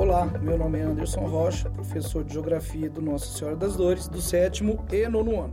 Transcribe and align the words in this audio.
Olá, 0.00 0.24
meu 0.40 0.56
nome 0.56 0.78
é 0.78 0.82
Anderson 0.82 1.26
Rocha, 1.26 1.68
professor 1.68 2.24
de 2.24 2.32
Geografia 2.32 2.88
do 2.88 3.02
Nossa 3.02 3.26
Senhora 3.36 3.54
das 3.54 3.76
Dores, 3.76 4.08
do 4.08 4.18
sétimo 4.18 4.82
e 4.90 5.06
nono 5.06 5.42
ano. 5.42 5.52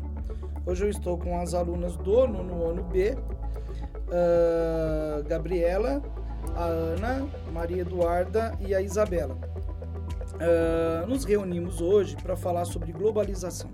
Hoje 0.66 0.86
eu 0.86 0.89
estou 0.89 1.18
com 1.18 1.38
as 1.38 1.54
alunas 1.54 1.98
do 1.98 2.26
nono 2.26 2.66
ano 2.66 2.82
B, 2.82 3.18
a 4.10 5.21
Gabriela, 5.23 6.02
a 6.55 6.64
Ana, 6.64 7.28
Maria 7.52 7.82
Eduarda 7.82 8.57
e 8.62 8.73
a 8.73 8.82
Isabela. 8.82 9.36
Uh, 10.36 11.05
nos 11.09 11.25
reunimos 11.25 11.82
hoje 11.82 12.16
para 12.16 12.38
falar 12.38 12.64
sobre 12.64 12.93
globalização. 12.93 13.70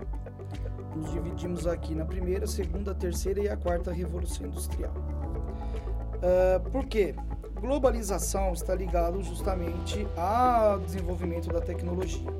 Nos 0.96 1.12
dividimos 1.12 1.68
aqui 1.68 1.94
na 1.94 2.04
primeira, 2.04 2.48
segunda, 2.48 2.92
terceira 2.92 3.40
e 3.40 3.48
a 3.48 3.56
quarta 3.56 3.92
Revolução 3.92 4.48
Industrial. 4.48 4.92
Uh, 6.16 6.68
por 6.68 6.84
quê? 6.86 7.14
Globalização 7.64 8.52
está 8.52 8.74
ligado 8.74 9.22
justamente 9.22 10.06
ao 10.18 10.78
desenvolvimento 10.80 11.48
da 11.48 11.62
tecnologia, 11.62 12.30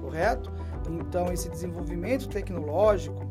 correto? 0.00 0.50
Então, 0.88 1.30
esse 1.30 1.50
desenvolvimento 1.50 2.26
tecnológico, 2.26 3.30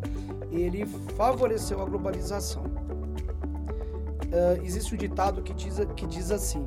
ele 0.51 0.85
favoreceu 1.17 1.81
a 1.81 1.85
globalização. 1.85 2.61
Uh, 2.61 4.63
existe 4.63 4.93
um 4.93 4.97
ditado 4.97 5.41
que 5.41 5.55
diz, 5.55 5.79
que 5.95 6.05
diz 6.05 6.29
assim, 6.29 6.63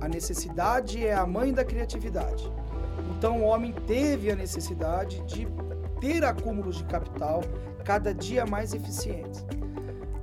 a 0.00 0.08
necessidade 0.08 1.06
é 1.06 1.14
a 1.14 1.24
mãe 1.24 1.52
da 1.52 1.64
criatividade. 1.64 2.52
Então, 3.16 3.42
o 3.42 3.44
homem 3.44 3.72
teve 3.86 4.32
a 4.32 4.34
necessidade 4.34 5.20
de 5.20 5.46
ter 6.00 6.24
acúmulos 6.24 6.78
de 6.78 6.84
capital 6.84 7.44
cada 7.84 8.12
dia 8.12 8.44
mais 8.44 8.74
eficientes 8.74 9.46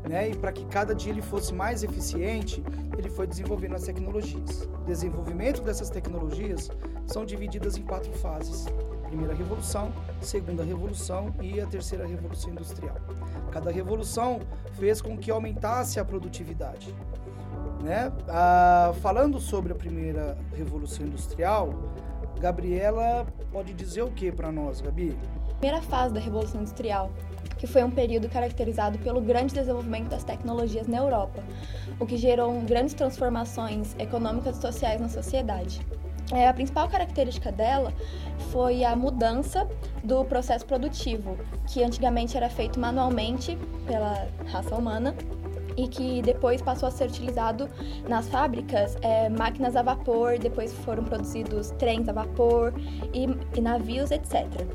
né? 0.08 0.30
E 0.30 0.36
para 0.36 0.52
que 0.52 0.66
cada 0.66 0.94
dia 0.94 1.12
ele 1.12 1.22
fosse 1.22 1.54
mais 1.54 1.84
eficiente, 1.84 2.64
ele 2.98 3.10
foi 3.10 3.26
desenvolvendo 3.26 3.76
as 3.76 3.84
tecnologias. 3.84 4.68
O 4.82 4.86
desenvolvimento 4.86 5.62
dessas 5.62 5.90
tecnologias 5.90 6.70
são 7.08 7.26
divididas 7.26 7.78
em 7.78 7.84
quatro 7.84 8.12
fases: 8.14 8.66
primeira 9.08 9.34
revolução, 9.34 9.94
segunda 10.22 10.64
revolução 10.64 11.34
e 11.42 11.60
a 11.60 11.66
terceira 11.66 12.06
revolução 12.06 12.52
industrial. 12.52 12.98
Cada 13.52 13.72
revolução 13.72 14.40
fez 14.74 15.02
com 15.02 15.18
que 15.18 15.32
aumentasse 15.32 16.00
a 16.00 16.06
produtividade. 16.06 16.94
Né? 17.82 18.12
Ah, 18.30 18.94
falando 19.02 19.40
sobre 19.40 19.74
a 19.74 19.76
primeira 19.76 20.38
revolução 20.56 21.06
industrial, 21.06 21.74
Gabriela 22.40 23.26
pode 23.52 23.74
dizer 23.74 24.04
o 24.04 24.12
que 24.12 24.32
para 24.32 24.52
nós, 24.52 24.82
Gabi? 24.82 25.18
Primeira 25.60 25.82
fase 25.82 26.14
da 26.14 26.20
revolução 26.20 26.62
industrial 26.62 27.12
que 27.64 27.68
foi 27.68 27.82
um 27.82 27.90
período 27.90 28.28
caracterizado 28.28 29.00
pelo 29.00 29.22
grande 29.22 29.54
desenvolvimento 29.54 30.10
das 30.10 30.26
tecnologias 30.26 30.86
na 30.86 30.98
Europa, 30.98 31.42
o 31.98 32.06
que 32.06 32.18
gerou 32.18 32.52
grandes 32.64 32.94
transformações 32.94 33.96
econômicas 33.98 34.58
e 34.58 34.62
sociais 34.62 35.00
na 35.00 35.08
sociedade. 35.08 35.80
É, 36.34 36.46
a 36.46 36.54
principal 36.54 36.90
característica 36.90 37.54
dela 37.54 37.94
foi 38.52 38.84
a 38.84 38.98
mudança 38.98 39.66
do 40.04 40.26
processo 40.26 40.66
produtivo, 40.66 41.38
que 41.66 41.82
antigamente 41.82 42.36
era 42.36 42.50
feito 42.50 42.78
manualmente 42.78 43.58
pela 43.88 44.28
raça 44.48 44.76
humana 44.76 45.16
e 45.78 45.88
que 45.88 46.22
depois 46.22 46.62
passou 46.62 46.90
a 46.90 46.92
ser 46.92 47.08
utilizado 47.08 47.70
nas 48.10 48.28
fábricas 48.28 48.98
é, 49.02 49.30
máquinas 49.30 49.78
a 49.78 49.82
vapor, 49.82 50.38
depois 50.38 50.74
foram 50.74 51.06
produzidos 51.06 51.72
trens 51.80 52.10
a 52.10 52.12
vapor 52.12 52.74
e, 53.14 53.26
e 53.58 53.62
navios, 53.62 54.12
etc. 54.12 54.68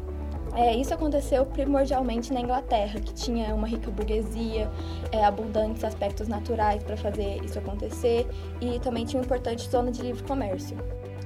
É, 0.55 0.75
isso 0.75 0.93
aconteceu 0.93 1.45
primordialmente 1.47 2.33
na 2.33 2.41
Inglaterra, 2.41 2.99
que 3.01 3.13
tinha 3.13 3.55
uma 3.55 3.67
rica 3.67 3.91
burguesia, 3.91 4.71
é, 5.13 5.25
abundantes 5.25 5.85
aspectos 5.85 6.29
naturais 6.29 6.83
para 6.83 6.97
fazer 6.97 7.43
isso 7.45 7.59
acontecer 7.59 8.27
e 8.61 8.79
também 8.81 9.05
tinha 9.05 9.21
uma 9.21 9.25
importante 9.25 9.69
zona 9.69 9.91
de 9.91 10.03
livre 10.03 10.23
comércio. 10.25 10.77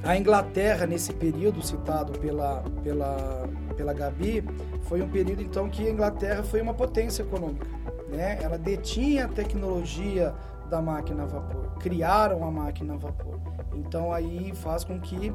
A 0.03 0.17
Inglaterra, 0.17 0.85
nesse 0.85 1.13
período 1.13 1.65
citado 1.65 2.19
pela, 2.19 2.65
pela, 2.83 3.49
pela 3.77 3.93
Gabi, 3.93 4.45
foi 4.83 5.01
um 5.01 5.09
período 5.09 5.43
então 5.43 5.69
que 5.69 5.87
a 5.87 5.91
Inglaterra 5.91 6.43
foi 6.43 6.61
uma 6.61 6.75
potência 6.75 7.23
econômica. 7.23 7.67
Né? 8.09 8.39
Ela 8.43 8.59
detinha 8.59 9.27
a 9.27 9.29
tecnologia 9.29 10.35
da 10.69 10.83
máquina 10.83 11.23
a 11.23 11.27
vapor, 11.27 11.75
criaram 11.79 12.45
a 12.45 12.51
máquina 12.51 12.95
a 12.95 12.97
vapor. 12.97 13.39
Então 13.75 14.13
aí 14.13 14.53
faz 14.55 14.83
com 14.83 14.99
que 14.99 15.33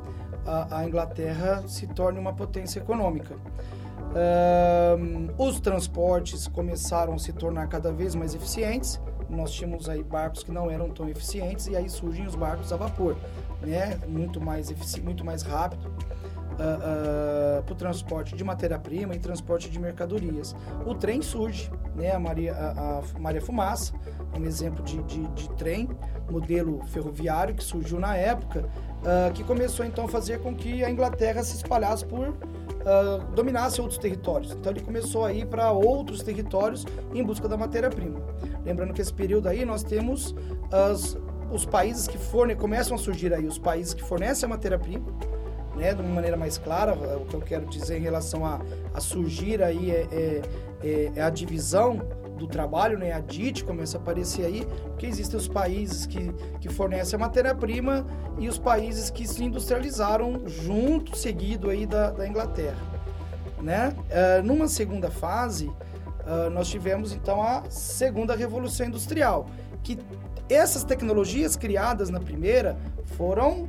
a, 0.47 0.79
a 0.79 0.87
Inglaterra 0.87 1.63
se 1.67 1.85
torne 1.87 2.17
uma 2.17 2.33
potência 2.33 2.79
econômica. 2.79 3.35
Uh, 4.07 5.31
os 5.37 5.59
transportes 5.59 6.47
começaram 6.47 7.13
a 7.13 7.19
se 7.19 7.33
tornar 7.33 7.67
cada 7.67 7.91
vez 7.91 8.15
mais 8.15 8.33
eficientes. 8.33 8.99
Nós 9.29 9.51
tínhamos 9.51 9.89
aí 9.89 10.01
barcos 10.01 10.41
que 10.43 10.51
não 10.51 10.71
eram 10.71 10.89
tão 10.89 11.09
eficientes 11.09 11.67
e 11.67 11.75
aí 11.75 11.89
surgem 11.89 12.25
os 12.25 12.33
barcos 12.33 12.71
a 12.71 12.77
vapor, 12.77 13.17
né? 13.61 13.99
Muito 14.07 14.39
mais 14.39 14.71
eficiente, 14.71 15.03
muito 15.03 15.25
mais 15.25 15.43
rápido. 15.43 15.85
Uh, 15.87 17.59
uh, 17.59 17.63
para 17.63 17.73
o 17.73 17.75
transporte 17.75 18.35
de 18.35 18.43
matéria-prima 18.43 19.13
e 19.13 19.19
transporte 19.19 19.69
de 19.69 19.77
mercadorias. 19.77 20.55
O 20.87 20.95
trem 20.95 21.21
surge, 21.21 21.69
né? 21.97 22.11
a, 22.11 22.19
Maria, 22.19 22.53
a, 22.53 22.99
a 22.99 23.19
Maria 23.19 23.41
Fumaça, 23.41 23.93
um 24.37 24.45
exemplo 24.45 24.83
de, 24.83 25.01
de, 25.03 25.27
de, 25.29 25.49
trem, 25.51 25.89
modelo 26.29 26.81
ferroviário 26.87 27.55
que 27.55 27.63
surgiu 27.63 27.99
na 27.99 28.15
época, 28.15 28.69
uh, 29.01 29.33
que 29.33 29.43
começou 29.43 29.85
então 29.85 30.05
a 30.05 30.07
fazer 30.07 30.39
com 30.39 30.55
que 30.55 30.83
a 30.83 30.89
Inglaterra 30.89 31.43
se 31.43 31.55
espalhasse 31.55 32.05
por 32.05 32.29
uh, 32.29 33.31
dominasse 33.33 33.81
outros 33.81 33.97
territórios. 33.97 34.51
Então 34.51 34.71
ele 34.71 34.81
começou 34.81 35.25
a 35.25 35.33
ir 35.33 35.47
para 35.47 35.71
outros 35.71 36.21
territórios 36.21 36.85
em 37.13 37.23
busca 37.23 37.47
da 37.47 37.57
matéria-prima. 37.57 38.21
Lembrando 38.63 38.93
que 38.93 39.01
esse 39.01 39.13
período 39.13 39.47
aí 39.47 39.65
nós 39.65 39.83
temos 39.83 40.35
as, 40.71 41.17
os 41.51 41.65
países 41.65 42.07
que 42.07 42.17
forne, 42.17 42.55
começam 42.55 42.95
a 42.95 42.97
surgir 42.97 43.33
aí, 43.33 43.45
os 43.45 43.57
países 43.57 43.93
que 43.93 44.03
fornecem 44.03 44.45
a 44.45 44.49
matéria-prima, 44.49 45.05
né, 45.77 45.93
de 45.93 46.01
uma 46.01 46.09
maneira 46.09 46.35
mais 46.35 46.57
clara, 46.57 46.93
o 46.93 47.25
que 47.25 47.35
eu 47.35 47.41
quero 47.41 47.65
dizer 47.67 47.97
em 47.97 48.01
relação 48.01 48.45
a, 48.45 48.59
a 48.93 48.99
surgir 48.99 49.61
aí 49.61 49.91
é, 49.91 50.07
é, 50.11 50.41
é, 50.83 51.11
é 51.15 51.21
a 51.21 51.29
divisão 51.29 52.01
do 52.37 52.47
trabalho, 52.47 52.97
né? 52.97 53.11
A 53.11 53.19
DIT 53.19 53.63
começa 53.63 53.97
a 53.97 54.01
aparecer 54.01 54.45
aí, 54.45 54.65
porque 54.87 55.05
existem 55.05 55.37
os 55.37 55.47
países 55.47 56.05
que, 56.05 56.31
que 56.61 56.69
fornecem 56.69 57.17
a 57.17 57.19
matéria-prima 57.19 58.05
e 58.37 58.47
os 58.47 58.57
países 58.57 59.09
que 59.09 59.27
se 59.27 59.43
industrializaram 59.43 60.47
junto, 60.47 61.17
seguido 61.17 61.69
aí 61.69 61.85
da, 61.85 62.11
da 62.11 62.27
Inglaterra, 62.27 62.77
né? 63.61 63.89
Uh, 63.89 64.43
numa 64.45 64.67
segunda 64.67 65.09
fase, 65.09 65.67
uh, 65.67 66.49
nós 66.51 66.69
tivemos 66.69 67.11
então 67.11 67.41
a 67.41 67.63
segunda 67.69 68.35
revolução 68.35 68.85
industrial, 68.85 69.47
que 69.83 69.97
essas 70.49 70.83
tecnologias 70.83 71.55
criadas 71.55 72.09
na 72.09 72.19
primeira 72.19 72.77
foram 73.17 73.63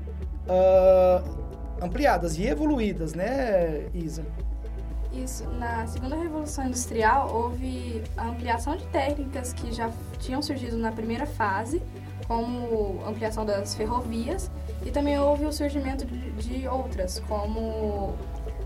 uh, 0.47 1.49
ampliadas 1.83 2.39
e 2.39 2.47
evoluídas, 2.47 3.15
né, 3.15 3.87
Isa? 3.95 4.25
Isso. 5.13 5.49
Na 5.59 5.87
segunda 5.87 6.17
revolução 6.17 6.67
industrial 6.67 7.31
houve 7.35 8.03
a 8.17 8.29
ampliação 8.29 8.77
de 8.77 8.87
técnicas 8.87 9.53
que 9.53 9.73
já 9.73 9.91
tinham 10.19 10.43
surgido 10.43 10.77
na 10.77 10.93
primeira 10.93 11.27
fase, 11.27 11.83
como 12.27 13.03
ampliação 13.07 13.45
das 13.45 13.75
ferrovias, 13.75 14.51
e 14.85 14.91
também 14.91 15.19
houve 15.19 15.47
o 15.47 15.53
surgimento 15.53 16.05
de, 16.05 16.69
outras, 16.69 17.21
como 17.21 18.15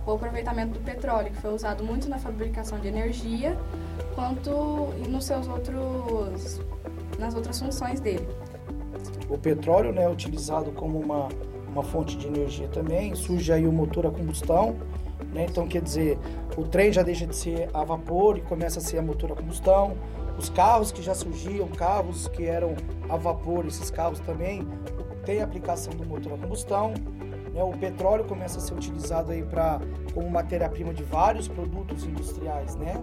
o 0.04 0.12
aproveitamento 0.12 0.72
do 0.72 0.80
petróleo, 0.80 1.30
que 1.30 1.36
foi 1.36 1.54
usado 1.54 1.84
muito 1.84 2.08
na 2.08 2.18
fabricação 2.18 2.78
de 2.80 2.88
energia, 2.88 3.56
quanto 4.14 4.50
nos 5.08 5.24
seus 5.24 5.46
outros 5.46 6.60
nas 7.18 7.34
outras 7.34 7.60
funções 7.60 8.00
dele. 8.00 8.26
O 9.28 9.38
petróleo, 9.38 9.92
né, 9.92 10.02
é 10.02 10.08
utilizado 10.08 10.72
como 10.72 10.98
uma 10.98 11.28
uma 11.72 11.82
fonte 11.82 12.16
de 12.16 12.26
energia 12.26 12.68
também, 12.68 13.14
surge 13.14 13.50
aí 13.50 13.66
o 13.66 13.72
motor 13.72 14.06
a 14.06 14.10
combustão, 14.10 14.76
né? 15.32 15.46
Então, 15.48 15.66
quer 15.66 15.82
dizer, 15.82 16.18
o 16.56 16.64
trem 16.64 16.92
já 16.92 17.02
deixa 17.02 17.26
de 17.26 17.34
ser 17.34 17.68
a 17.72 17.84
vapor 17.84 18.38
e 18.38 18.40
começa 18.42 18.78
a 18.78 18.82
ser 18.82 18.98
a 18.98 19.02
motor 19.02 19.32
a 19.32 19.34
combustão. 19.36 19.96
Os 20.38 20.48
carros 20.48 20.90
que 20.90 21.02
já 21.02 21.14
surgiam, 21.14 21.68
carros 21.68 22.28
que 22.28 22.46
eram 22.46 22.74
a 23.08 23.16
vapor, 23.16 23.66
esses 23.66 23.90
carros 23.90 24.20
também 24.20 24.66
têm 25.24 25.42
aplicação 25.42 25.92
do 25.94 26.04
motor 26.04 26.34
a 26.34 26.38
combustão. 26.38 26.94
Né? 27.52 27.62
O 27.62 27.72
petróleo 27.72 28.24
começa 28.24 28.58
a 28.58 28.60
ser 28.60 28.74
utilizado 28.74 29.32
aí 29.32 29.42
para 29.42 29.80
como 30.14 30.28
matéria-prima 30.30 30.92
de 30.92 31.02
vários 31.02 31.48
produtos 31.48 32.04
industriais, 32.04 32.76
né? 32.76 33.02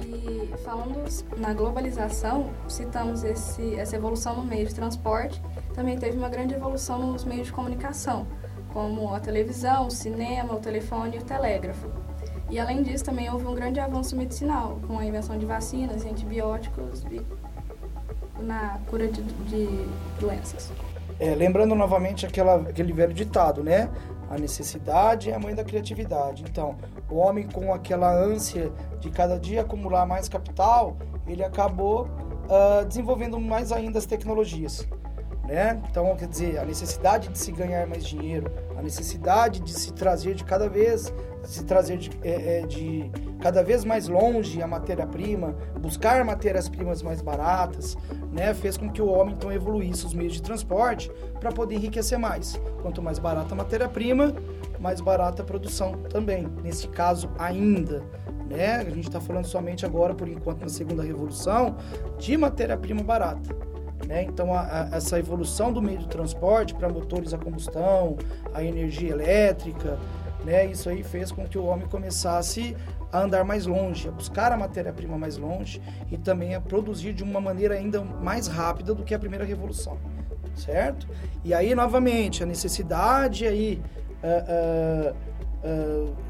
E 0.00 0.56
falando 0.64 1.04
na 1.36 1.52
globalização, 1.52 2.50
citamos 2.66 3.24
esse, 3.24 3.74
essa 3.74 3.96
evolução 3.96 4.36
no 4.36 4.44
meio 4.44 4.66
de 4.66 4.74
transporte, 4.74 5.42
também 5.74 5.98
teve 5.98 6.16
uma 6.16 6.30
grande 6.30 6.54
evolução 6.54 7.12
nos 7.12 7.24
meios 7.24 7.48
de 7.48 7.52
comunicação 7.52 8.26
como 8.78 9.12
a 9.12 9.18
televisão, 9.18 9.88
o 9.88 9.90
cinema, 9.90 10.54
o 10.54 10.60
telefone 10.60 11.16
e 11.16 11.18
o 11.18 11.22
telégrafo. 11.24 11.88
E 12.48 12.60
além 12.60 12.80
disso, 12.80 13.04
também 13.04 13.28
houve 13.28 13.44
um 13.44 13.52
grande 13.52 13.80
avanço 13.80 14.14
medicinal, 14.14 14.78
com 14.86 14.96
a 15.00 15.04
invenção 15.04 15.36
de 15.36 15.44
vacinas 15.44 16.04
e 16.04 16.08
antibióticos 16.08 17.04
na 18.38 18.78
cura 18.88 19.08
de, 19.08 19.20
de 19.20 19.66
doenças. 20.20 20.70
É, 21.18 21.34
lembrando 21.34 21.74
novamente 21.74 22.24
aquela, 22.24 22.54
aquele 22.54 22.92
velho 22.92 23.12
ditado, 23.12 23.64
né? 23.64 23.90
A 24.30 24.38
necessidade 24.38 25.28
é 25.28 25.34
a 25.34 25.40
mãe 25.40 25.56
da 25.56 25.64
criatividade. 25.64 26.44
Então, 26.48 26.76
o 27.10 27.16
homem 27.16 27.48
com 27.48 27.74
aquela 27.74 28.14
ânsia 28.14 28.70
de 29.00 29.10
cada 29.10 29.40
dia 29.40 29.62
acumular 29.62 30.06
mais 30.06 30.28
capital, 30.28 30.96
ele 31.26 31.42
acabou 31.42 32.04
uh, 32.04 32.84
desenvolvendo 32.86 33.40
mais 33.40 33.72
ainda 33.72 33.98
as 33.98 34.06
tecnologias 34.06 34.86
Né? 35.48 35.80
Então, 35.90 36.14
quer 36.14 36.28
dizer, 36.28 36.58
a 36.58 36.64
necessidade 36.66 37.30
de 37.30 37.38
se 37.38 37.50
ganhar 37.50 37.86
mais 37.86 38.04
dinheiro, 38.04 38.52
a 38.76 38.82
necessidade 38.82 39.60
de 39.60 39.72
se 39.72 39.94
trazer 39.94 40.34
de 40.34 40.44
cada 40.44 40.68
vez, 40.68 41.10
se 41.42 41.64
trazer 41.64 41.96
de, 41.96 42.10
é, 42.22 42.58
é, 42.58 42.66
de 42.66 43.10
cada 43.40 43.62
vez 43.62 43.82
mais 43.82 44.08
longe 44.08 44.60
a 44.60 44.66
matéria-prima, 44.66 45.56
buscar 45.80 46.22
matérias-primas 46.22 47.02
mais 47.02 47.22
baratas, 47.22 47.96
né, 48.30 48.52
fez 48.52 48.76
com 48.76 48.90
que 48.90 49.00
o 49.00 49.06
homem 49.06 49.34
então 49.38 49.50
evoluísse 49.50 50.04
os 50.04 50.12
meios 50.12 50.34
de 50.34 50.42
transporte 50.42 51.10
para 51.40 51.50
poder 51.50 51.76
enriquecer 51.76 52.18
mais. 52.18 52.60
Quanto 52.82 53.00
mais 53.00 53.18
barata 53.18 53.54
a 53.54 53.56
matéria-prima, 53.56 54.34
mais 54.78 55.00
barata 55.00 55.40
a 55.40 55.46
produção 55.46 55.92
também. 56.10 56.46
Nesse 56.62 56.88
caso, 56.88 57.30
ainda. 57.38 58.02
Né? 58.50 58.76
A 58.76 58.84
gente 58.84 59.08
está 59.08 59.18
falando 59.20 59.46
somente 59.46 59.86
agora, 59.86 60.14
por 60.14 60.28
enquanto, 60.28 60.60
na 60.60 60.68
segunda 60.68 61.02
revolução, 61.02 61.74
de 62.18 62.36
matéria-prima 62.36 63.02
barata. 63.02 63.68
Né? 64.06 64.22
Então, 64.22 64.54
a, 64.54 64.60
a, 64.60 64.96
essa 64.96 65.18
evolução 65.18 65.72
do 65.72 65.82
meio 65.82 65.98
de 65.98 66.08
transporte 66.08 66.74
para 66.74 66.88
motores 66.88 67.34
a 67.34 67.38
combustão, 67.38 68.16
a 68.54 68.62
energia 68.62 69.10
elétrica, 69.10 69.98
né? 70.44 70.66
isso 70.66 70.88
aí 70.88 71.02
fez 71.02 71.32
com 71.32 71.46
que 71.46 71.58
o 71.58 71.64
homem 71.64 71.86
começasse 71.88 72.76
a 73.12 73.20
andar 73.20 73.44
mais 73.44 73.66
longe, 73.66 74.08
a 74.08 74.10
buscar 74.10 74.52
a 74.52 74.56
matéria-prima 74.56 75.18
mais 75.18 75.36
longe 75.36 75.82
e 76.10 76.16
também 76.16 76.54
a 76.54 76.60
produzir 76.60 77.12
de 77.12 77.22
uma 77.24 77.40
maneira 77.40 77.74
ainda 77.74 78.02
mais 78.02 78.46
rápida 78.46 78.94
do 78.94 79.02
que 79.02 79.14
a 79.14 79.18
primeira 79.18 79.44
revolução, 79.44 79.98
certo? 80.54 81.08
E 81.44 81.52
aí, 81.52 81.74
novamente, 81.74 82.42
a 82.42 82.46
necessidade 82.46 83.46
aí... 83.46 83.82
Uh, 84.22 85.12
uh, 85.12 86.08
uh, 86.12 86.28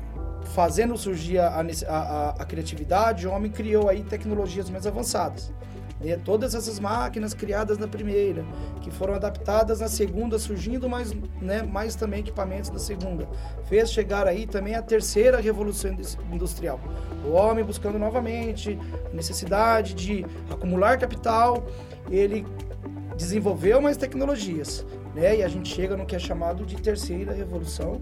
fazendo 0.49 0.97
surgir 0.97 1.39
a, 1.39 1.65
a, 1.89 2.31
a, 2.31 2.45
criatividade, 2.45 3.27
o 3.27 3.33
homem 3.33 3.51
criou 3.51 3.89
aí 3.89 4.03
tecnologias 4.03 4.71
mais 4.71 4.87
avançadas. 4.87 5.53
Né? 6.01 6.17
Todas 6.25 6.55
essas 6.55 6.79
máquinas 6.79 7.35
criadas 7.35 7.79
na 7.79 7.89
primeira, 7.89 8.45
que 8.81 8.91
foram 8.91 9.15
adaptadas 9.15 9.81
na 9.81 9.89
segunda, 9.89 10.39
surgindo 10.39 10.89
mais, 10.89 11.13
né, 11.41 11.63
mais 11.63 11.95
também 11.95 12.21
equipamentos 12.21 12.71
da 12.71 12.79
segunda, 12.79 13.29
fez 13.65 13.93
chegar 13.93 14.27
aí 14.27 14.47
também 14.47 14.75
a 14.75 14.83
terceira 14.83 15.41
revolução 15.41 15.91
industrial. 16.33 16.81
O 17.25 17.33
homem 17.33 17.65
buscando 17.65 17.99
novamente 17.99 18.79
a 19.11 19.15
necessidade 19.15 19.95
de 19.95 20.25
acumular 20.51 20.99
capital, 20.99 21.67
ele 22.11 22.47
desenvolveu 23.17 23.81
mais 23.81 23.97
tecnologias, 23.97 24.87
né? 25.15 25.39
E 25.39 25.43
a 25.43 25.49
gente 25.49 25.69
chega 25.69 25.97
no 25.97 26.07
que 26.07 26.15
é 26.15 26.19
chamado 26.19 26.65
de 26.65 26.77
terceira 26.77 27.33
revolução 27.33 28.01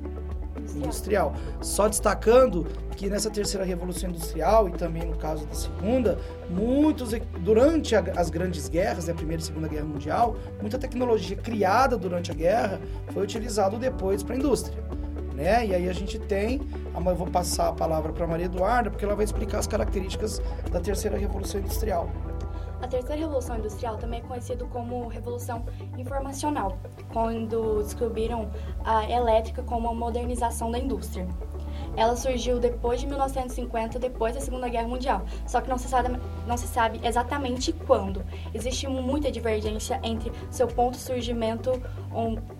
industrial. 0.75 1.35
Só 1.61 1.89
destacando 1.89 2.67
que 2.97 3.09
nessa 3.09 3.31
terceira 3.31 3.65
revolução 3.65 4.09
industrial 4.09 4.69
e 4.69 4.73
também 4.73 5.05
no 5.05 5.17
caso 5.17 5.47
da 5.47 5.55
segunda, 5.55 6.19
muitos 6.49 7.11
durante 7.41 7.95
a, 7.95 8.01
as 8.17 8.31
grandes 8.31 8.69
guerras, 8.69 9.07
né, 9.07 9.13
a 9.13 9.17
primeira 9.17 9.43
e 9.43 9.45
segunda 9.45 9.69
guerra 9.69 9.85
mundial, 9.85 10.37
muita 10.61 10.79
tecnologia 10.79 11.37
criada 11.37 11.97
durante 11.97 12.31
a 12.31 12.35
guerra 12.35 12.81
foi 13.13 13.23
utilizada 13.23 13.77
depois 13.77 14.23
para 14.23 14.35
a 14.35 14.39
indústria. 14.39 14.83
Né? 15.35 15.67
E 15.67 15.75
aí 15.75 15.89
a 15.89 15.93
gente 15.93 16.19
tem, 16.19 16.63
eu 16.95 17.15
vou 17.15 17.27
passar 17.27 17.69
a 17.69 17.73
palavra 17.73 18.11
para 18.11 18.27
Maria 18.27 18.47
Eduarda, 18.47 18.91
porque 18.91 19.05
ela 19.05 19.15
vai 19.15 19.25
explicar 19.25 19.59
as 19.59 19.67
características 19.67 20.41
da 20.73 20.81
terceira 20.81 21.19
revolução 21.19 21.61
industrial. 21.61 22.11
A 22.81 22.87
terceira 22.87 23.21
revolução 23.21 23.57
industrial 23.57 23.97
também 23.97 24.21
é 24.21 24.23
conhecida 24.23 24.65
como 24.67 25.09
revolução 25.09 25.65
informacional, 25.97 26.77
quando 27.13 27.83
descobriram 27.83 28.51
a 28.85 29.11
elétrica 29.11 29.63
como 29.63 29.89
a 29.89 29.95
modernização 29.95 30.71
da 30.71 30.79
indústria. 30.79 31.27
Ela 31.97 32.15
surgiu 32.15 32.59
depois 32.59 33.01
de 33.01 33.07
1950, 33.07 33.99
depois 33.99 34.35
da 34.35 34.41
Segunda 34.41 34.69
Guerra 34.69 34.89
Mundial, 34.89 35.25
só 35.47 35.61
que 35.61 35.69
não 35.69 35.79
se 35.79 35.89
sabe, 35.89 36.19
não 36.47 36.57
se 36.57 36.67
sabe 36.67 37.01
exatamente 37.03 37.73
quando. 37.73 38.25
Existe 38.53 38.87
muita 38.87 39.31
divergência 39.31 39.99
entre 40.03 40.31
seu 40.51 40.67
ponto 40.67 40.93
de 40.93 41.01
surgimento, 41.01 41.71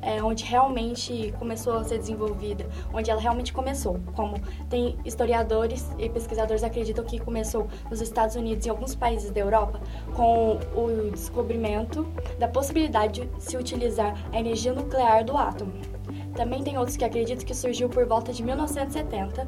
é, 0.01 0.23
onde 0.23 0.45
realmente 0.45 1.35
começou 1.39 1.75
a 1.79 1.85
ser 1.85 1.99
desenvolvida, 1.99 2.67
onde 2.93 3.11
ela 3.11 3.21
realmente 3.21 3.53
começou. 3.53 4.01
Como 4.15 4.41
tem 4.71 4.97
historiadores 5.05 5.91
e 5.99 6.09
pesquisadores 6.09 6.63
acreditam 6.63 7.05
que 7.05 7.19
começou 7.19 7.69
nos 7.91 8.01
Estados 8.01 8.37
Unidos 8.37 8.67
e 8.67 8.71
alguns 8.71 8.95
países 8.95 9.31
da 9.31 9.41
Europa 9.41 9.81
com 10.15 10.59
o 10.75 11.11
descobrimento 11.11 12.07
da 12.39 12.49
possibilidade 12.49 13.27
de 13.27 13.43
se 13.43 13.57
utilizar 13.57 14.15
a 14.33 14.39
energia 14.39 14.73
nuclear 14.73 15.25
do 15.25 15.37
átomo. 15.37 15.96
Também 16.37 16.63
tem 16.63 16.77
outros 16.77 16.97
que 16.97 17.05
acreditam 17.05 17.45
que 17.47 17.55
surgiu 17.55 17.89
por 17.89 18.05
volta 18.07 18.33
de 18.33 18.43
1970 18.43 19.47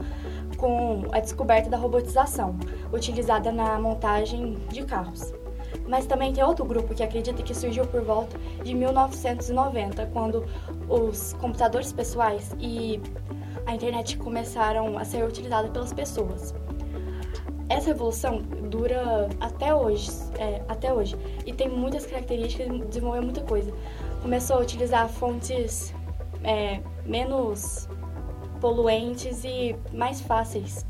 com 0.57 1.05
a 1.13 1.21
descoberta 1.21 1.69
da 1.69 1.77
robotização, 1.77 2.57
utilizada 2.93 3.53
na 3.53 3.79
montagem 3.79 4.55
de 4.71 4.83
carros. 4.85 5.33
Mas 5.87 6.07
também 6.07 6.33
tem 6.33 6.43
outro 6.43 6.65
grupo 6.65 6.95
que 6.95 7.03
acredita 7.03 7.43
que 7.43 7.55
surgiu 7.55 7.87
por 7.87 8.03
volta 8.03 8.39
de 8.65 8.75
1990, 8.75 10.07
quando 10.07 10.45
os 10.89 11.35
computadores 11.35 11.93
pessoais 11.93 12.57
e 12.59 13.01
a 13.67 13.75
internet 13.75 14.17
começaram 14.17 14.97
a 14.97 15.05
ser 15.05 15.25
utilizados 15.25 15.71
pelas 15.71 15.93
pessoas. 15.93 16.55
Essa 17.69 17.89
revolução 17.89 18.41
dura 18.71 19.29
até 19.41 19.75
hoje, 19.75 20.11
é, 20.39 20.63
até 20.69 20.93
hoje 20.93 21.15
e 21.45 21.53
tem 21.53 21.69
muitas 21.69 22.07
características, 22.07 22.67
desenvolveu 22.89 23.23
muita 23.23 23.43
coisa. 23.43 23.71
Começou 24.23 24.57
a 24.57 24.61
utilizar 24.61 25.07
fontes 25.07 25.93
é, 26.45 26.81
menos 27.05 27.89
poluentes 28.61 29.45
e 29.45 29.77
mais 29.93 30.21
fáceis, 30.21 30.85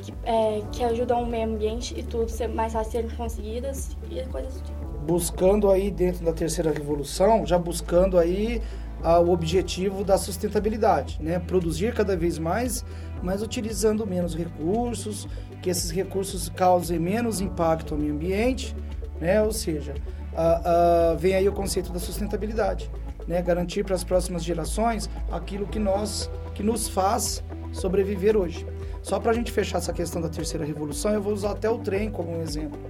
que, 0.00 0.12
é, 0.24 0.62
que 0.72 0.84
ajudam 0.84 1.22
o 1.22 1.26
meio 1.26 1.46
ambiente 1.46 1.94
e 1.98 2.02
tudo 2.02 2.28
ser 2.30 2.48
mais 2.48 2.72
fácil 2.72 2.92
serem 2.92 3.10
conseguidas 3.10 3.96
e 4.10 4.22
coisas 4.28 4.54
do 4.54 4.62
tipo. 4.62 4.78
Buscando 5.06 5.70
aí 5.70 5.90
dentro 5.90 6.24
da 6.24 6.32
terceira 6.32 6.70
revolução, 6.70 7.46
já 7.46 7.58
buscando 7.58 8.18
aí 8.18 8.60
ah, 9.02 9.18
o 9.18 9.30
objetivo 9.30 10.04
da 10.04 10.18
sustentabilidade, 10.18 11.18
né? 11.22 11.38
Produzir 11.38 11.94
cada 11.94 12.16
vez 12.16 12.38
mais, 12.38 12.84
mas 13.22 13.42
utilizando 13.42 14.06
menos 14.06 14.34
recursos, 14.34 15.26
que 15.62 15.70
esses 15.70 15.90
recursos 15.90 16.48
causem 16.50 16.98
menos 16.98 17.40
impacto 17.40 17.94
ao 17.94 18.00
meio 18.00 18.12
ambiente, 18.12 18.76
né? 19.20 19.42
Ou 19.42 19.52
seja, 19.52 19.94
ah, 20.36 20.60
ah, 20.64 21.16
vem 21.16 21.34
aí 21.34 21.48
o 21.48 21.52
conceito 21.52 21.90
da 21.90 21.98
sustentabilidade 21.98 22.90
né, 23.28 23.42
garantir 23.42 23.84
para 23.84 23.94
as 23.94 24.02
próximas 24.02 24.42
gerações 24.42 25.08
aquilo 25.30 25.66
que 25.66 25.78
nós 25.78 26.30
que 26.54 26.62
nos 26.62 26.88
faz 26.88 27.44
sobreviver 27.70 28.36
hoje. 28.36 28.66
Só 29.02 29.20
para 29.20 29.30
a 29.30 29.34
gente 29.34 29.52
fechar 29.52 29.78
essa 29.78 29.92
questão 29.92 30.20
da 30.20 30.28
terceira 30.28 30.64
revolução, 30.64 31.12
eu 31.12 31.22
vou 31.22 31.32
usar 31.32 31.52
até 31.52 31.70
o 31.70 31.78
trem 31.78 32.10
como 32.10 32.36
um 32.36 32.42
exemplo. 32.42 32.80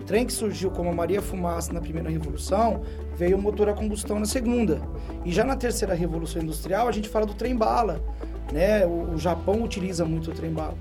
O 0.00 0.04
trem 0.04 0.24
que 0.24 0.32
surgiu 0.32 0.70
como 0.70 0.94
Maria 0.94 1.20
Fumaça 1.20 1.72
na 1.72 1.80
primeira 1.80 2.08
revolução, 2.08 2.82
veio 3.14 3.36
o 3.36 3.42
motor 3.42 3.68
a 3.68 3.74
combustão 3.74 4.18
na 4.18 4.24
segunda. 4.24 4.80
E 5.24 5.30
já 5.30 5.44
na 5.44 5.56
terceira 5.56 5.92
revolução 5.92 6.40
industrial, 6.40 6.88
a 6.88 6.92
gente 6.92 7.08
fala 7.08 7.26
do 7.26 7.34
trem 7.34 7.54
bala. 7.54 8.00
Né? 8.50 8.86
O, 8.86 9.14
o 9.14 9.18
Japão 9.18 9.62
utiliza 9.62 10.04
muito 10.04 10.30
o 10.30 10.34
trem 10.34 10.50
bala. 10.50 10.78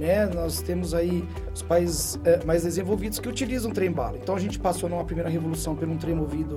Né? 0.00 0.24
Nós 0.24 0.62
temos 0.62 0.94
aí 0.94 1.22
os 1.54 1.60
países 1.60 2.18
é, 2.24 2.42
mais 2.46 2.62
desenvolvidos 2.62 3.18
que 3.18 3.28
utilizam 3.28 3.70
trem-bala. 3.70 4.16
Então 4.16 4.34
a 4.34 4.38
gente 4.38 4.58
passou 4.58 4.88
numa 4.88 5.04
primeira 5.04 5.28
revolução 5.28 5.76
por 5.76 5.86
um 5.86 5.98
trem 5.98 6.14
movido 6.14 6.56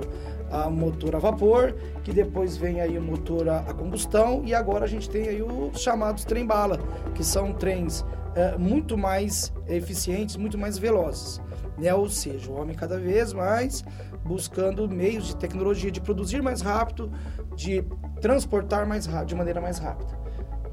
a 0.50 0.70
motor 0.70 1.14
a 1.14 1.18
vapor, 1.18 1.74
que 2.02 2.10
depois 2.10 2.56
vem 2.56 2.80
aí 2.80 2.96
o 2.96 3.02
motor 3.02 3.46
a, 3.50 3.58
a 3.58 3.74
combustão 3.74 4.42
e 4.46 4.54
agora 4.54 4.86
a 4.86 4.88
gente 4.88 5.10
tem 5.10 5.28
aí 5.28 5.42
os 5.42 5.78
chamados 5.78 6.24
trem-bala, 6.24 6.78
que 7.14 7.22
são 7.22 7.52
trens 7.52 8.02
é, 8.34 8.56
muito 8.56 8.96
mais 8.96 9.52
eficientes, 9.68 10.36
muito 10.36 10.56
mais 10.56 10.78
velozes. 10.78 11.38
Né? 11.76 11.92
Ou 11.92 12.08
seja, 12.08 12.50
o 12.50 12.58
homem 12.58 12.74
cada 12.74 12.98
vez 12.98 13.34
mais 13.34 13.84
buscando 14.24 14.88
meios 14.88 15.26
de 15.26 15.36
tecnologia 15.36 15.90
de 15.90 16.00
produzir 16.00 16.42
mais 16.42 16.62
rápido, 16.62 17.12
de 17.54 17.84
transportar 18.22 18.86
mais 18.86 19.04
rápido, 19.04 19.28
de 19.28 19.34
maneira 19.34 19.60
mais 19.60 19.76
rápida. 19.76 20.18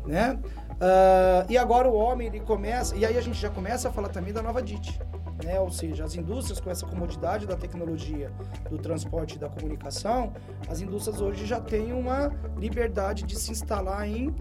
Né? 0.05 0.39
Uh, 0.81 1.45
e 1.47 1.59
agora 1.59 1.88
o 1.88 1.93
homem 1.93 2.25
ele 2.25 2.39
começa, 2.39 2.95
e 2.95 3.05
aí 3.05 3.15
a 3.15 3.21
gente 3.21 3.39
já 3.39 3.51
começa 3.51 3.89
a 3.89 3.91
falar 3.91 4.09
também 4.09 4.33
da 4.33 4.41
nova 4.41 4.63
DIT. 4.63 5.00
Né? 5.45 5.59
Ou 5.59 5.69
seja, 5.69 6.03
as 6.03 6.15
indústrias 6.15 6.59
com 6.59 6.71
essa 6.71 6.88
comodidade 6.88 7.45
da 7.45 7.55
tecnologia, 7.55 8.31
do 8.67 8.79
transporte 8.79 9.35
e 9.35 9.39
da 9.39 9.47
comunicação, 9.47 10.33
as 10.67 10.81
indústrias 10.81 11.21
hoje 11.21 11.45
já 11.45 11.59
têm 11.59 11.93
uma 11.93 12.31
liberdade 12.57 13.23
de 13.23 13.35
se 13.35 13.51
instalar 13.51 14.07
em 14.07 14.33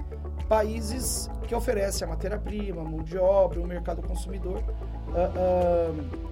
países 0.49 1.31
que 1.47 1.55
oferecem 1.55 2.07
a 2.07 2.11
matéria-prima, 2.11 2.83
mão 2.83 3.03
de 3.03 3.19
obra, 3.19 3.61
o 3.61 3.67
mercado 3.67 4.03
consumidor 4.03 4.59
uh, 5.09 5.93
uh, 5.93 6.31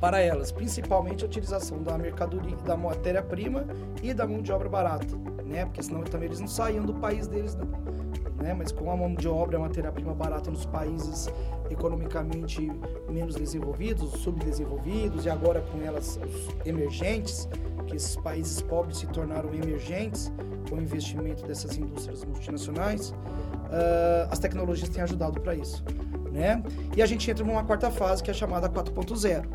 para 0.00 0.20
elas, 0.20 0.50
principalmente 0.50 1.24
a 1.24 1.28
utilização 1.28 1.80
da 1.80 1.96
mercadoria, 1.96 2.56
da 2.56 2.76
matéria-prima 2.76 3.64
e 4.02 4.12
da 4.12 4.26
mão 4.26 4.42
de 4.42 4.52
obra 4.52 4.68
barata, 4.68 5.16
né? 5.44 5.64
Porque 5.64 5.82
senão 5.82 6.02
também 6.02 6.26
eles 6.26 6.40
não 6.40 6.48
saíam 6.48 6.84
do 6.84 6.94
país 6.94 7.26
deles 7.26 7.54
não 7.54 8.03
né? 8.44 8.52
Mas 8.52 8.70
com 8.70 8.90
a 8.90 8.96
mão 8.96 9.14
de 9.14 9.26
obra, 9.26 9.56
a 9.56 9.60
matéria-prima 9.60 10.14
barata 10.14 10.50
nos 10.50 10.66
países 10.66 11.30
economicamente 11.70 12.70
menos 13.08 13.34
desenvolvidos, 13.34 14.10
subdesenvolvidos 14.20 15.24
e 15.24 15.30
agora 15.30 15.62
com 15.62 15.80
elas 15.80 16.20
os 16.22 16.66
emergentes, 16.66 17.48
que 17.86 17.96
esses 17.96 18.16
países 18.16 18.60
pobres 18.60 18.98
se 18.98 19.06
tornaram 19.06 19.52
emergentes 19.54 20.30
com 20.68 20.76
o 20.76 20.82
investimento 20.82 21.46
dessas 21.46 21.76
indústrias 21.78 22.22
multinacionais, 22.24 23.10
uh, 23.10 24.28
as 24.30 24.38
tecnologias 24.38 24.90
têm 24.90 25.02
ajudado 25.02 25.40
para 25.40 25.54
isso, 25.54 25.82
né? 26.30 26.62
E 26.94 27.02
a 27.02 27.06
gente 27.06 27.30
entra 27.30 27.44
numa 27.44 27.64
quarta 27.64 27.90
fase 27.90 28.22
que 28.22 28.30
é 28.30 28.34
chamada 28.34 28.68
4.0, 28.68 29.46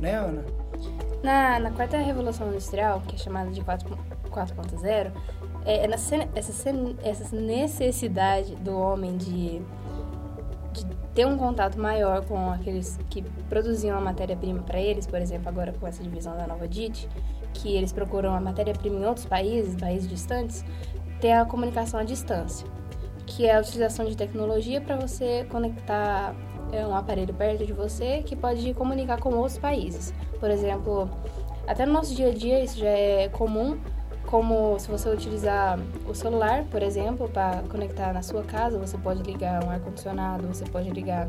né, 0.00 0.14
Ana? 0.14 0.44
Na, 1.22 1.58
na 1.60 1.70
quarta 1.70 1.98
revolução 1.98 2.48
industrial, 2.48 3.00
que 3.06 3.14
é 3.14 3.18
chamada 3.18 3.50
de 3.50 3.62
4.0, 3.62 5.12
é, 5.64 5.90
essa, 5.90 6.16
essa 7.02 7.36
necessidade 7.36 8.54
do 8.56 8.76
homem 8.76 9.16
de, 9.16 9.62
de 10.72 10.86
ter 11.14 11.26
um 11.26 11.38
contato 11.38 11.78
maior 11.78 12.24
com 12.24 12.50
aqueles 12.50 12.98
que 13.08 13.22
produziam 13.48 13.96
a 13.96 14.00
matéria-prima 14.00 14.62
para 14.62 14.80
eles, 14.80 15.06
por 15.06 15.20
exemplo, 15.20 15.48
agora 15.48 15.72
com 15.72 15.86
essa 15.86 16.02
divisão 16.02 16.36
da 16.36 16.46
Nova 16.46 16.68
DIT, 16.68 17.08
que 17.54 17.74
eles 17.74 17.92
procuram 17.92 18.34
a 18.34 18.40
matéria-prima 18.40 19.00
em 19.00 19.06
outros 19.06 19.24
países, 19.24 19.76
países 19.76 20.08
distantes, 20.08 20.64
ter 21.20 21.32
a 21.32 21.44
comunicação 21.44 22.00
à 22.00 22.04
distância, 22.04 22.66
que 23.26 23.46
é 23.46 23.56
a 23.56 23.60
utilização 23.60 24.04
de 24.04 24.16
tecnologia 24.16 24.80
para 24.80 24.96
você 24.96 25.44
conectar 25.48 26.34
é, 26.72 26.86
um 26.86 26.94
aparelho 26.94 27.32
perto 27.32 27.64
de 27.64 27.72
você 27.72 28.22
que 28.22 28.34
pode 28.34 28.74
comunicar 28.74 29.18
com 29.20 29.30
outros 29.30 29.58
países. 29.58 30.12
Por 30.40 30.50
exemplo, 30.50 31.08
até 31.66 31.86
no 31.86 31.92
nosso 31.92 32.14
dia 32.14 32.28
a 32.28 32.34
dia 32.34 32.62
isso 32.62 32.78
já 32.78 32.88
é 32.88 33.28
comum, 33.28 33.78
como 34.26 34.78
se 34.78 34.88
você 34.90 35.08
utilizar 35.08 35.78
o 36.06 36.14
celular, 36.14 36.64
por 36.64 36.82
exemplo, 36.82 37.28
para 37.28 37.62
conectar 37.68 38.12
na 38.12 38.22
sua 38.22 38.42
casa, 38.42 38.78
você 38.78 38.96
pode 38.98 39.22
ligar 39.22 39.64
um 39.64 39.70
ar-condicionado, 39.70 40.46
você 40.46 40.64
pode 40.64 40.90
ligar 40.90 41.28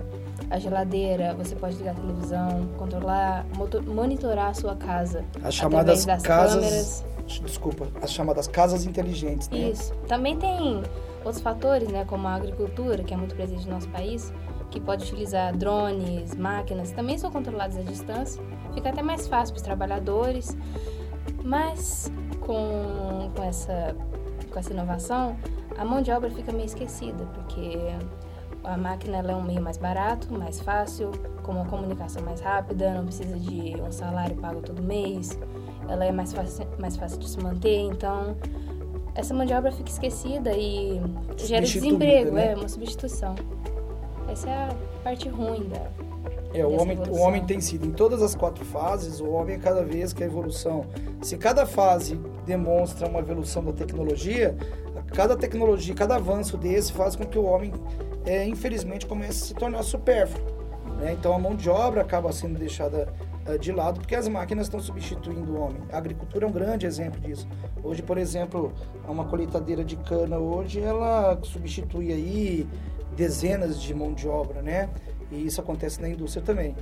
a 0.49 0.57
geladeira, 0.57 1.33
você 1.33 1.55
pode 1.55 1.75
ligar 1.77 1.91
a 1.91 1.95
televisão, 1.95 2.67
controlar, 2.77 3.45
monitorar 3.85 4.49
a 4.49 4.53
sua 4.53 4.75
casa. 4.75 5.23
As 5.43 5.53
chamadas 5.53 6.05
das 6.05 6.23
casas. 6.23 6.55
Câmeras. 6.55 7.05
Desculpa, 7.43 7.87
as 8.01 8.11
chamadas 8.11 8.47
casas 8.47 8.85
inteligentes, 8.85 9.49
né? 9.49 9.57
Isso. 9.57 9.93
Também 10.07 10.37
tem 10.37 10.83
outros 11.23 11.41
fatores, 11.41 11.89
né, 11.89 12.05
como 12.05 12.27
a 12.27 12.35
agricultura, 12.35 13.03
que 13.03 13.13
é 13.13 13.17
muito 13.17 13.35
presente 13.35 13.65
no 13.65 13.73
nosso 13.73 13.89
país, 13.89 14.31
que 14.69 14.79
pode 14.79 15.03
utilizar 15.05 15.55
drones, 15.55 16.35
máquinas, 16.35 16.91
também 16.91 17.17
são 17.17 17.31
controladas 17.31 17.77
à 17.77 17.81
distância. 17.81 18.41
Fica 18.73 18.89
até 18.89 19.01
mais 19.01 19.27
fácil 19.27 19.53
para 19.53 19.59
os 19.59 19.63
trabalhadores. 19.63 20.55
Mas 21.43 22.11
com, 22.45 23.29
com, 23.35 23.43
essa, 23.43 23.95
com 24.51 24.59
essa 24.59 24.71
inovação, 24.71 25.35
a 25.77 25.83
mão 25.83 26.01
de 26.01 26.11
obra 26.11 26.29
fica 26.29 26.51
meio 26.51 26.65
esquecida, 26.65 27.25
porque 27.33 27.77
a 28.63 28.77
máquina 28.77 29.17
é 29.17 29.35
um 29.35 29.43
meio 29.43 29.61
mais 29.61 29.77
barato, 29.77 30.31
mais 30.33 30.59
fácil, 30.59 31.11
com 31.43 31.51
uma 31.51 31.65
comunicação 31.65 32.23
mais 32.23 32.41
rápida, 32.41 32.93
não 32.93 33.05
precisa 33.05 33.37
de 33.37 33.75
um 33.81 33.91
salário 33.91 34.35
pago 34.37 34.61
todo 34.61 34.81
mês, 34.81 35.37
ela 35.87 36.05
é 36.05 36.11
mais 36.11 36.33
fácil, 36.33 36.67
mais 36.79 36.95
fácil 36.95 37.19
de 37.19 37.29
se 37.29 37.39
manter, 37.39 37.79
então 37.81 38.35
essa 39.13 39.33
mão 39.33 39.45
de 39.45 39.53
obra 39.53 39.71
fica 39.71 39.89
esquecida 39.89 40.53
e 40.53 41.01
gera 41.37 41.65
desemprego, 41.65 42.31
né? 42.31 42.53
é 42.53 42.55
uma 42.55 42.67
substituição. 42.67 43.35
Essa 44.27 44.49
é 44.49 44.53
a 44.53 44.75
parte 45.03 45.29
ruim 45.29 45.69
da, 45.69 45.89
é, 46.53 46.65
o 46.65 46.71
homem, 46.79 46.97
o 46.97 47.17
homem 47.17 47.45
tem 47.45 47.59
sido 47.59 47.85
em 47.85 47.91
todas 47.91 48.21
as 48.21 48.33
quatro 48.33 48.63
fases, 48.63 49.19
o 49.19 49.29
homem 49.29 49.55
é 49.55 49.59
cada 49.59 49.83
vez 49.83 50.13
que 50.13 50.23
a 50.23 50.25
evolução. 50.25 50.85
Se 51.21 51.37
cada 51.37 51.65
fase 51.65 52.17
demonstra 52.45 53.07
uma 53.07 53.19
evolução 53.19 53.63
da 53.63 53.73
tecnologia, 53.73 54.55
cada 55.13 55.35
tecnologia, 55.35 55.93
cada 55.93 56.15
avanço 56.15 56.57
desse 56.57 56.93
faz 56.93 57.15
com 57.15 57.25
que 57.25 57.37
o 57.37 57.43
homem, 57.43 57.73
é, 58.25 58.45
infelizmente, 58.45 59.05
comece 59.05 59.43
a 59.43 59.45
se 59.47 59.53
tornar 59.53 59.83
supérfluo. 59.83 60.55
Né? 60.97 61.13
Então 61.13 61.33
a 61.33 61.39
mão 61.39 61.55
de 61.55 61.69
obra 61.69 62.01
acaba 62.01 62.31
sendo 62.31 62.57
deixada 62.57 63.13
é, 63.45 63.57
de 63.57 63.71
lado 63.71 63.99
porque 63.99 64.15
as 64.15 64.27
máquinas 64.27 64.67
estão 64.67 64.79
substituindo 64.79 65.53
o 65.53 65.61
homem. 65.61 65.81
A 65.91 65.97
agricultura 65.97 66.45
é 66.45 66.49
um 66.49 66.51
grande 66.51 66.85
exemplo 66.85 67.19
disso. 67.19 67.47
Hoje, 67.83 68.01
por 68.01 68.17
exemplo, 68.17 68.73
uma 69.07 69.25
colheitadeira 69.25 69.83
de 69.83 69.95
cana 69.97 70.37
hoje 70.37 70.79
ela 70.79 71.37
substitui 71.43 72.11
aí 72.11 72.67
dezenas 73.15 73.81
de 73.81 73.93
mão 73.93 74.13
de 74.13 74.27
obra, 74.27 74.61
né? 74.61 74.89
E 75.31 75.45
isso 75.45 75.59
acontece 75.61 76.01
na 76.01 76.09
indústria 76.09 76.43
também. 76.43 76.75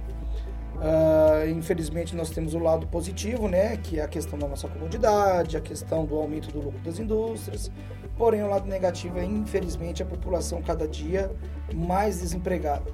Uh, 0.84 1.50
infelizmente 1.50 2.14
nós 2.14 2.30
temos 2.30 2.54
o 2.54 2.60
lado 2.60 2.86
positivo, 2.88 3.48
né, 3.48 3.78
que 3.78 4.02
é 4.02 4.04
a 4.04 4.08
questão 4.08 4.38
da 4.38 4.50
nossa 4.50 4.68
comodidade, 4.68 5.56
a 5.56 5.62
questão 5.62 6.04
do 6.04 6.14
aumento 6.16 6.52
do 6.52 6.60
lucro 6.60 6.80
das 6.82 7.00
indústrias. 7.00 7.72
Porém, 8.18 8.44
o 8.44 8.50
lado 8.50 8.68
negativo 8.68 9.18
é, 9.18 9.24
infelizmente, 9.24 10.04
a 10.04 10.06
população 10.06 10.62
cada 10.62 10.86
dia 10.86 11.32
mais 11.74 12.20
desempregada. 12.20 12.92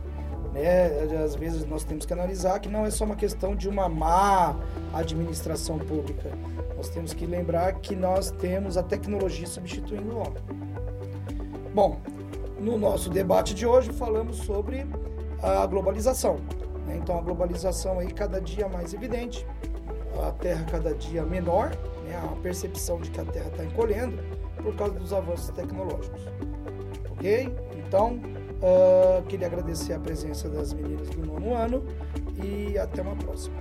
Né? 0.53 0.87
Às 1.23 1.35
vezes 1.35 1.65
nós 1.65 1.83
temos 1.83 2.05
que 2.05 2.13
analisar 2.13 2.59
que 2.59 2.69
não 2.69 2.85
é 2.85 2.91
só 2.91 3.05
uma 3.05 3.15
questão 3.15 3.55
de 3.55 3.67
uma 3.67 3.89
má 3.89 4.55
administração 4.93 5.79
pública. 5.79 6.31
Nós 6.77 6.89
temos 6.89 7.13
que 7.13 7.25
lembrar 7.25 7.73
que 7.79 7.95
nós 7.95 8.31
temos 8.31 8.77
a 8.77 8.83
tecnologia 8.83 9.47
substituindo 9.47 10.15
o 10.15 10.19
homem. 10.19 10.43
Bom, 11.73 11.99
no 12.59 12.77
nosso 12.77 13.09
debate 13.09 13.53
de 13.53 13.65
hoje 13.65 13.91
falamos 13.91 14.37
sobre 14.37 14.85
a 15.41 15.65
globalização. 15.65 16.37
Né? 16.89 16.97
Então 16.97 17.17
a 17.17 17.21
globalização 17.21 17.99
aí 17.99 18.11
cada 18.11 18.41
dia 18.41 18.67
mais 18.67 18.93
evidente, 18.93 19.45
a 20.27 20.31
Terra 20.31 20.65
cada 20.69 20.93
dia 20.93 21.23
menor, 21.23 21.69
né? 22.03 22.17
a 22.17 22.35
percepção 22.41 22.99
de 22.99 23.11
que 23.11 23.21
a 23.21 23.25
Terra 23.25 23.47
está 23.49 23.63
encolhendo 23.63 24.17
por 24.57 24.75
causa 24.75 24.95
dos 24.95 25.13
avanços 25.13 25.49
tecnológicos. 25.51 26.21
Ok? 27.11 27.55
Então 27.77 28.19
uh, 28.59 29.23
queria 29.27 29.47
agradecer 29.47 29.93
a 29.93 29.99
presença 29.99 30.49
das 30.49 30.73
meninas 30.73 31.09
do 31.09 31.25
nono 31.25 31.55
ano 31.55 31.85
e 32.43 32.77
até 32.77 33.01
uma 33.01 33.15
próxima. 33.15 33.58